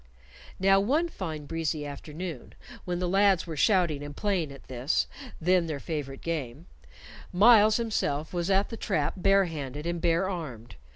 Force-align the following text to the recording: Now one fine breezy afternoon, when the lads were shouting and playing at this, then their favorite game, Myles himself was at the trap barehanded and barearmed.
Now 0.59 0.79
one 0.79 1.09
fine 1.09 1.45
breezy 1.45 1.85
afternoon, 1.85 2.55
when 2.85 2.97
the 2.97 3.07
lads 3.07 3.45
were 3.45 3.55
shouting 3.55 4.01
and 4.01 4.17
playing 4.17 4.51
at 4.51 4.63
this, 4.63 5.05
then 5.39 5.67
their 5.67 5.79
favorite 5.79 6.21
game, 6.21 6.65
Myles 7.31 7.77
himself 7.77 8.33
was 8.33 8.49
at 8.49 8.69
the 8.69 8.77
trap 8.77 9.13
barehanded 9.17 9.85
and 9.85 10.01
barearmed. 10.01 10.73